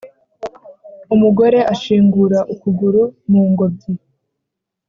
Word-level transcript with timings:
umugore 1.15 1.59
ashingura 1.73 2.39
ukuguru 2.53 3.01
mu 3.31 3.41
ngobyi, 3.49 3.91